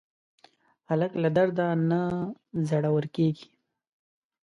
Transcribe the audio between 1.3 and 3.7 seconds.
درده نه زړور کېږي.